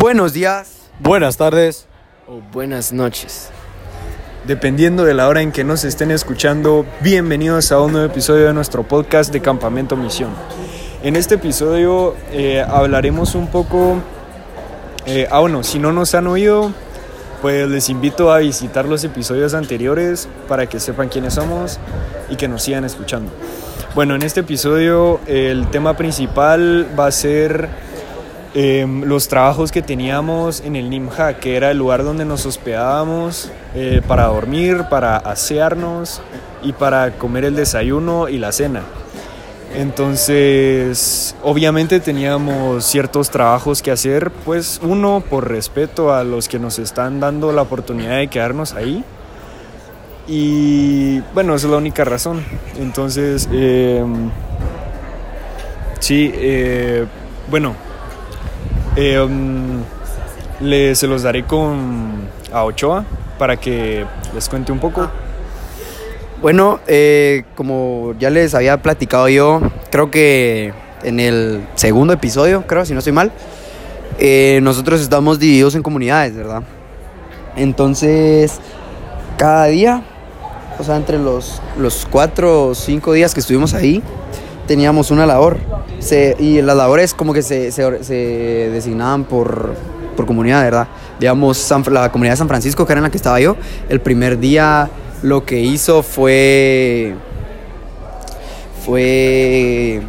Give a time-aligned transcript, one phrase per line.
[0.00, 1.86] Buenos días Buenas tardes.
[2.26, 3.50] o buenas noches.
[4.46, 8.54] Dependiendo de la hora en que nos estén escuchando, bienvenidos a un nuevo episodio de
[8.54, 10.30] nuestro podcast de Campamento Misión.
[11.02, 13.98] En este episodio eh, hablaremos un poco,
[15.04, 16.72] eh, ah bueno, si no nos han oído,
[17.42, 21.78] pues les invito a visitar los episodios anteriores para que sepan quiénes somos
[22.30, 23.30] y que nos sigan escuchando.
[23.94, 27.89] Bueno, en este episodio el tema principal va a ser
[28.54, 33.50] eh, los trabajos que teníamos en el Nimja, que era el lugar donde nos hospedábamos
[33.74, 36.20] eh, para dormir, para asearnos
[36.62, 38.82] y para comer el desayuno y la cena.
[39.74, 46.80] Entonces, obviamente teníamos ciertos trabajos que hacer, pues uno por respeto a los que nos
[46.80, 49.04] están dando la oportunidad de quedarnos ahí.
[50.26, 52.44] Y bueno, esa es la única razón.
[52.80, 54.04] Entonces, eh,
[56.00, 57.06] sí, eh,
[57.48, 57.76] bueno,
[58.96, 59.82] um,
[60.60, 63.04] le- se los daré con a Ochoa
[63.38, 65.08] para que les cuente un poco.
[66.42, 69.60] Bueno, eh, como ya les había platicado yo,
[69.90, 73.30] creo que en el segundo episodio, creo, si no estoy mal,
[74.18, 76.62] eh, nosotros estamos divididos en comunidades, ¿verdad?
[77.56, 78.58] Entonces,
[79.36, 80.02] cada día,
[80.78, 84.02] o sea, entre los, los cuatro o cinco días que estuvimos ahí,
[84.70, 85.56] teníamos una labor.
[85.98, 88.14] Se- y las labores como que se, se- se
[88.72, 89.74] designaban por,
[90.16, 90.86] por comunidad, ¿verdad?
[91.18, 93.56] Digamos, la comunidad de San Francisco, que era en la que estaba yo,
[93.88, 94.88] el primer día
[95.22, 97.14] lo que hizo fue...
[98.86, 100.00] Fue...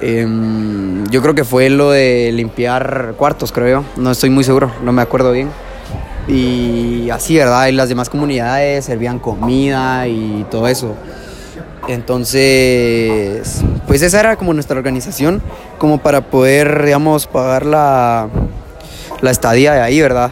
[0.00, 3.84] em, yo creo que fue lo de limpiar cuartos, creo yo.
[4.00, 5.48] No estoy muy seguro, no me acuerdo bien.
[6.28, 7.66] Y así, ¿verdad?
[7.66, 10.94] Y las demás comunidades servían comida y todo eso.
[11.88, 15.42] Entonces, pues esa era como nuestra organización,
[15.78, 18.28] como para poder, digamos, pagar la,
[19.20, 20.30] la estadía de ahí, ¿verdad?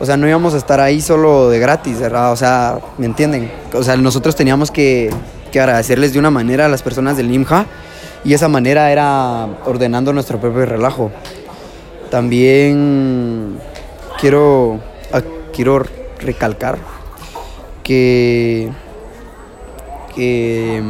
[0.00, 2.32] O sea, no íbamos a estar ahí solo de gratis, ¿verdad?
[2.32, 3.50] O sea, ¿me entienden?
[3.72, 5.10] O sea, nosotros teníamos que,
[5.52, 7.66] que agradecerles de una manera a las personas del NIMJA
[8.24, 11.12] y esa manera era ordenando nuestro propio relajo.
[12.10, 13.58] También
[14.20, 14.80] quiero,
[15.12, 15.22] ah,
[15.52, 15.84] quiero
[16.18, 16.78] recalcar
[17.82, 18.70] que,
[20.14, 20.82] que,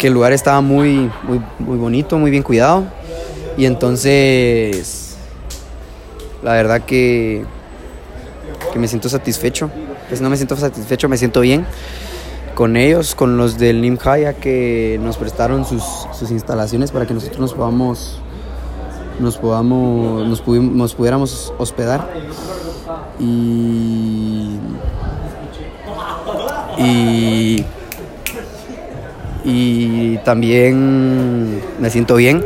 [0.00, 2.84] el lugar estaba muy, muy, muy bonito, muy bien cuidado
[3.56, 5.16] y entonces
[6.42, 7.44] la verdad que,
[8.72, 9.70] que me siento satisfecho.
[10.08, 11.64] Pues no me siento satisfecho, me siento bien
[12.54, 17.14] con ellos, con los del NIMJA, ya que nos prestaron sus, sus instalaciones para que
[17.14, 18.18] nosotros nos podamos,
[19.20, 22.08] nos podamos, nos, nos pudiéramos hospedar.
[23.18, 24.41] Y,
[26.78, 27.64] y,
[29.44, 32.44] y también me siento bien,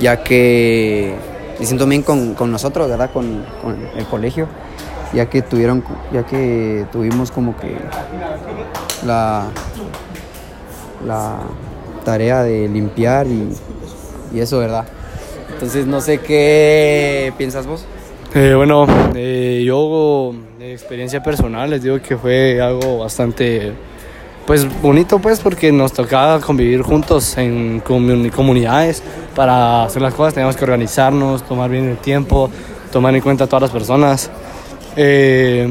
[0.00, 1.14] ya que
[1.58, 3.10] me siento bien con, con nosotros, ¿verdad?
[3.12, 4.48] Con, con el colegio,
[5.14, 7.76] ya que tuvieron, ya que tuvimos como que
[9.06, 9.46] la,
[11.06, 11.38] la
[12.04, 13.48] tarea de limpiar y,
[14.34, 14.84] y eso, ¿verdad?
[15.52, 17.86] Entonces no sé qué piensas vos.
[18.38, 23.72] Eh, bueno, eh, yo de experiencia personal les digo que fue algo bastante
[24.46, 29.02] pues bonito pues porque nos tocaba convivir juntos en comuni- comunidades
[29.34, 32.50] para hacer las cosas, teníamos que organizarnos, tomar bien el tiempo,
[32.92, 34.30] tomar en cuenta a todas las personas.
[34.96, 35.66] Eh,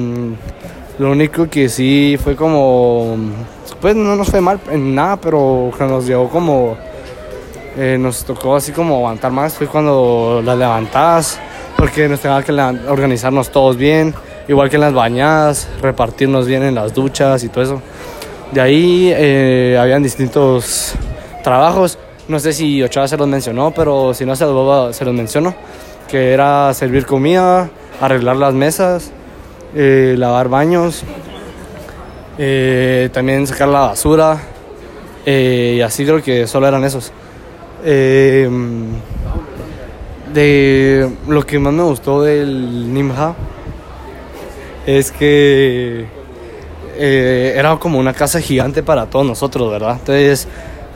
[0.98, 3.16] lo único que sí fue como,
[3.80, 6.76] pues no nos fue mal en nada, pero que nos llegó como
[7.78, 11.40] eh, nos tocó así como aguantar más fue cuando las levantadas,
[11.78, 12.52] porque nos tenía que
[12.88, 14.14] organizarnos todos bien,
[14.48, 17.82] igual que en las bañadas, repartirnos bien en las duchas y todo eso.
[18.52, 20.94] De ahí eh, habían distintos
[21.44, 21.98] trabajos,
[22.28, 25.54] no sé si Ochoa se los mencionó, pero si no se los, se los menciono,
[26.08, 27.70] que era servir comida,
[28.02, 29.12] arreglar las mesas,
[29.76, 31.04] eh, lavar baños,
[32.38, 34.40] eh, también sacar la basura,
[35.26, 37.12] eh, y así creo que solo eran esos.
[40.36, 43.34] De lo que más me gustó del Nimja
[44.86, 46.06] es que
[46.98, 49.98] eh, era como una casa gigante para todos nosotros, ¿verdad?
[50.00, 50.48] Entonces,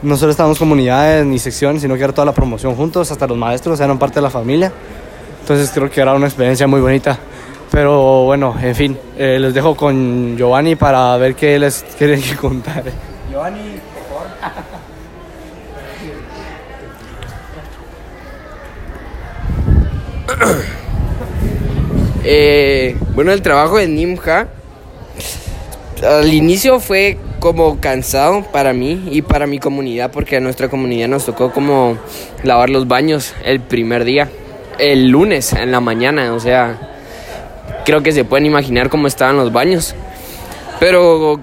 [0.04, 3.38] no solo estábamos comunidades ni secciones, sino que era toda la promoción juntos, hasta los
[3.38, 4.72] maestros eran parte de la familia.
[5.42, 7.18] Entonces, creo que era una experiencia muy bonita.
[7.72, 12.84] Pero bueno, en fin, eh, les dejo con Giovanni para ver qué les quieren contar.
[13.32, 14.79] Giovanni, por favor.
[22.26, 24.50] Eh, bueno, el trabajo de Nimja
[26.04, 31.08] al inicio fue como cansado para mí y para mi comunidad, porque a nuestra comunidad
[31.08, 31.98] nos tocó como
[32.44, 34.30] lavar los baños el primer día,
[34.78, 36.78] el lunes en la mañana, o sea,
[37.86, 39.96] creo que se pueden imaginar cómo estaban los baños.
[40.80, 41.40] Pero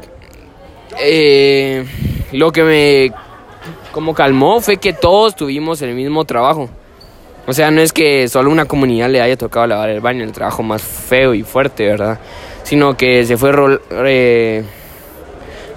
[1.00, 1.86] eh,
[2.32, 3.12] lo que me
[3.92, 6.68] como calmó fue que todos tuvimos el mismo trabajo.
[7.48, 10.32] O sea, no es que solo una comunidad le haya tocado lavar el baño, el
[10.32, 12.18] trabajo más feo y fuerte, ¿verdad?
[12.64, 13.52] Sino que se fue
[13.90, 14.64] eh,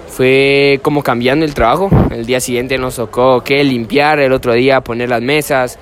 [0.08, 1.88] fue como cambiando el trabajo.
[2.10, 5.78] El día siguiente nos tocó que limpiar, el otro día poner las mesas,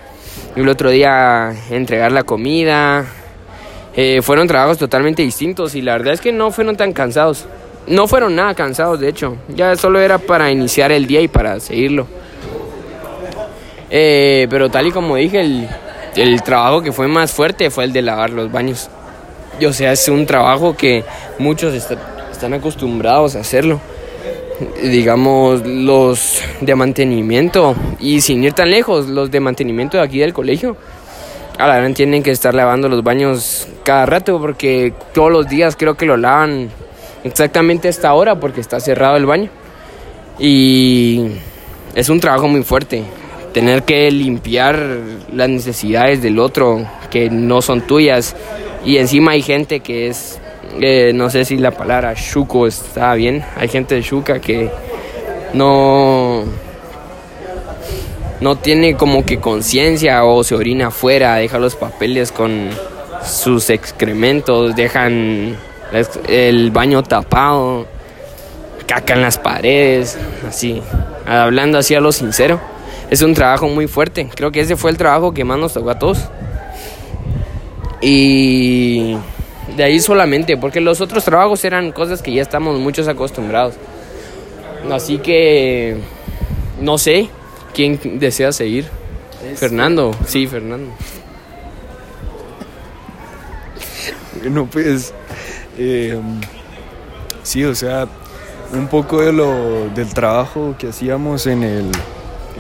[0.56, 3.06] el otro día entregar la comida.
[3.96, 7.46] Eh, fueron trabajos totalmente distintos y la verdad es que no fueron tan cansados.
[7.86, 9.38] No fueron nada cansados, de hecho.
[9.48, 12.06] Ya solo era para iniciar el día y para seguirlo.
[13.90, 15.68] Eh, pero tal y como dije, el,
[16.16, 18.88] el trabajo que fue más fuerte fue el de lavar los baños.
[19.66, 21.04] O sea, es un trabajo que
[21.38, 23.80] muchos están acostumbrados a hacerlo.
[24.82, 30.32] Digamos, los de mantenimiento, y sin ir tan lejos, los de mantenimiento de aquí del
[30.32, 30.76] colegio,
[31.58, 35.74] a la verdad tienen que estar lavando los baños cada rato porque todos los días
[35.76, 36.70] creo que lo lavan
[37.24, 39.50] exactamente a esta hora porque está cerrado el baño.
[40.38, 41.30] Y
[41.94, 43.02] es un trabajo muy fuerte
[43.52, 44.78] tener que limpiar
[45.32, 48.36] las necesidades del otro que no son tuyas.
[48.84, 50.40] Y encima hay gente que es
[50.80, 54.70] eh, no sé si la palabra chuco está bien hay gente de chuca que
[55.54, 56.44] no
[58.40, 62.68] no tiene como que conciencia o se orina afuera deja los papeles con
[63.24, 65.56] sus excrementos dejan
[66.28, 67.86] el baño tapado
[68.86, 70.82] caca en las paredes así.
[71.26, 72.60] Hablando así a lo sincero
[73.10, 74.28] es un trabajo muy fuerte.
[74.34, 76.28] Creo que ese fue el trabajo que más nos tocó a todos.
[78.00, 79.16] Y
[79.76, 83.74] de ahí solamente, porque los otros trabajos eran cosas que ya estamos muchos acostumbrados.
[84.90, 85.96] Así que
[86.80, 87.28] no sé
[87.74, 88.88] quién desea seguir.
[89.56, 90.90] Fernando, sí, Fernando.
[94.40, 95.12] Bueno, pues
[95.76, 96.16] eh,
[97.42, 98.06] sí, o sea,
[98.72, 101.90] un poco de lo del trabajo que hacíamos en el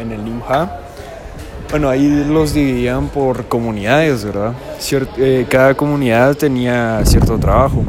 [0.00, 0.80] en el IMJA,
[1.70, 4.54] bueno, ahí los dividían por comunidades, ¿verdad?
[5.18, 7.84] Eh, cada comunidad tenía cierto trabajo.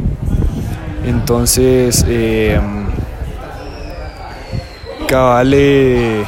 [1.06, 2.60] Entonces, eh,
[5.08, 6.26] cabale.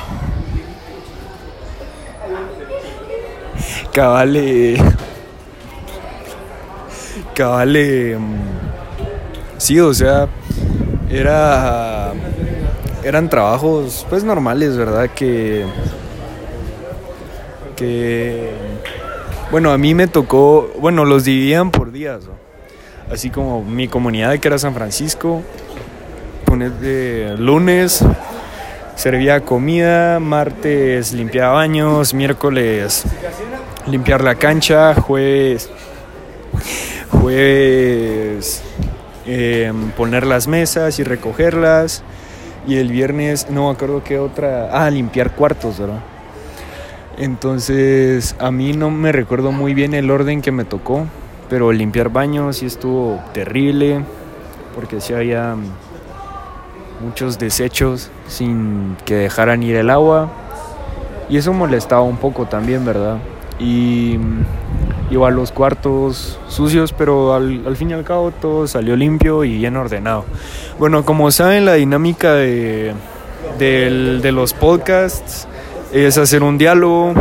[3.94, 4.77] Cabale.
[7.36, 8.18] Cabale.
[9.57, 10.30] Sí, o sea,
[11.10, 12.13] era
[13.03, 15.09] eran trabajos pues normales, ¿verdad?
[15.15, 15.65] Que,
[17.75, 18.51] que,
[19.50, 22.24] bueno, a mí me tocó, bueno, los dividían por días,
[23.12, 25.42] así como mi comunidad que era San Francisco,
[27.38, 28.03] lunes
[28.95, 33.06] servía comida, martes limpiaba baños, miércoles
[33.88, 35.69] limpiar la cancha, jueves,
[37.09, 38.62] jueves
[39.25, 42.03] em, poner las mesas y recogerlas
[42.68, 46.00] y el viernes, no me acuerdo qué otra, ah, limpiar cuartos, ¿verdad?
[47.18, 51.06] Entonces, a mí no me recuerdo muy bien el orden que me tocó,
[51.50, 54.04] pero limpiar baños sí estuvo terrible,
[54.75, 55.56] porque sí había
[57.04, 60.30] muchos desechos sin que dejaran ir el agua,
[61.30, 63.18] y eso molestaba un poco también, ¿verdad?
[63.60, 64.18] Y
[65.12, 69.75] igual los cuartos sucios, pero al, fin y al cabo todo salió limpio y bien
[69.75, 70.25] ordenado.
[70.80, 72.94] Bueno, como saben, la dinámica de,
[73.60, 75.48] de los podcasts
[75.94, 77.13] es hacer un diálogo.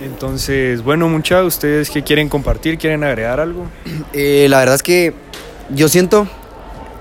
[0.00, 2.78] Entonces, bueno, muchachos, ¿ustedes qué quieren compartir?
[2.78, 3.66] ¿Quieren agregar algo?
[4.12, 5.14] Eh, la verdad es que
[5.70, 6.26] yo siento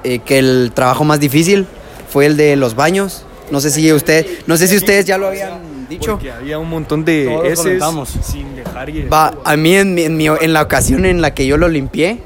[0.03, 1.67] eh, que el trabajo más difícil
[2.09, 3.25] fue el de los baños.
[3.51, 6.13] No sé si usted, no sé si ustedes ya lo habían dicho.
[6.13, 7.79] Porque había un montón de S
[8.23, 12.19] sin dejar Va, a mí en, en, la ocasión en la que yo lo limpié,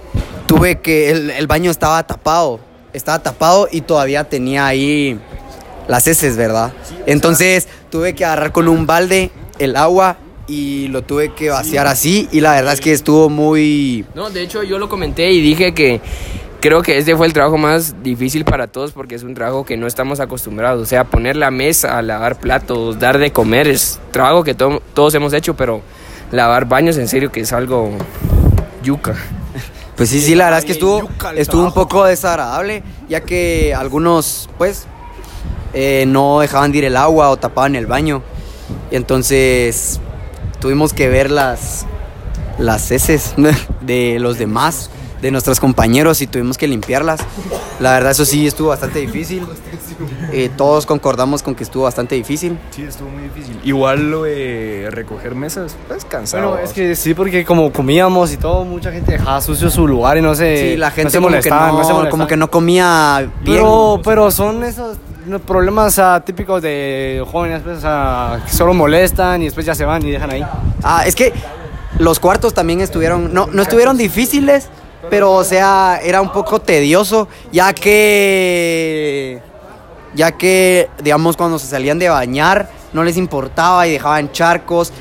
[0.48, 2.60] tuve que el, baño estaba tapado,
[2.93, 5.19] estaba tapado y todavía tenía ahí
[5.88, 6.72] las heces, ¿verdad?
[7.05, 10.17] Entonces tuve que agarrar con un balde el agua
[10.48, 14.05] y lo tuve que vaciar así y la verdad es que estuvo muy...
[14.13, 16.01] No, de hecho yo lo comenté y dije que
[16.65, 19.77] creo que este fue el trabajo más difícil para todos porque es un trabajo que
[19.77, 20.81] no estamos acostumbrados.
[20.81, 25.31] O sea, poner la mesa, lavar platos, dar de comer, es trabajo que todos hemos
[25.34, 25.81] hecho, pero
[26.31, 27.91] lavar baños en serio que es algo
[28.84, 29.13] yuca.
[29.95, 34.50] Pues sí, sí, la verdad es que estuvo, estuvo un poco desagradable, ya que algunos,
[34.57, 34.88] pues,
[35.75, 38.24] eh, no dejaban de ir el agua o tapaban el baño.
[38.89, 40.00] Y entonces
[40.60, 41.86] tuvimos que ver las,
[42.57, 43.36] las heces
[43.81, 44.89] de los demás
[45.25, 47.20] de nuestros compañeros y tuvimos que limpiarlas.
[47.79, 49.44] La verdad, eso sí estuvo bastante difícil.
[50.32, 52.60] Eh, todos concordamos con que estuvo bastante difícil.
[52.70, 53.60] Sí, estuvo muy difícil.
[53.63, 56.50] Igual lo de recoger mesas, pues cansado.
[56.50, 60.15] Bueno, es que sí, porque como comíamos y todo, mucha gente dejaba sucio su lugar
[60.20, 62.27] y no se, Sí, la gente no se como, que molestaba, no, no se como
[62.27, 63.58] que no comía bien.
[63.58, 64.98] Pero, pero son esos
[65.48, 70.05] problemas ah, típicos de jóvenes pues, ah, que solo molestan y después ya se van
[70.05, 70.46] y dejan ahí.
[70.84, 71.34] Ah, es que
[71.98, 74.70] los cuartos también estuvieron, no, no estuvieron difíciles,
[75.09, 79.39] pero o sea, era un poco tedioso, ya que,
[80.15, 84.93] ya que, digamos, cuando se salían de bañar, no les importaba y dejaban charcos,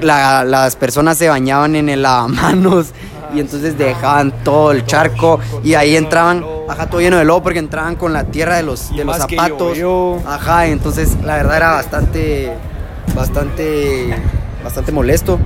[0.00, 2.88] la- las personas se bañaban en el lavamanos
[3.34, 7.58] y entonces dejaban todo el charco y ahí entraban, ajá, todo lleno de lodo porque
[7.58, 9.76] entraban con la tierra de los, de los zapatos.
[10.26, 12.52] Ajá, entonces la verdad era bastante,
[13.14, 14.14] bastante,
[14.62, 15.38] bastante molesto.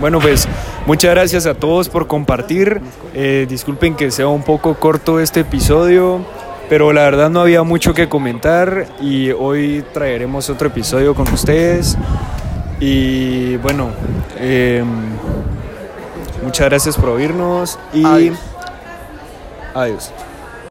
[0.00, 0.46] Bueno, pues
[0.86, 2.80] muchas gracias a todos por compartir.
[3.14, 6.20] Eh, disculpen que sea un poco corto este episodio,
[6.68, 11.96] pero la verdad no había mucho que comentar y hoy traeremos otro episodio con ustedes.
[12.80, 13.90] Y bueno,
[14.38, 14.82] eh,
[16.42, 18.38] muchas gracias por oírnos y Adiós.
[19.74, 20.12] adiós.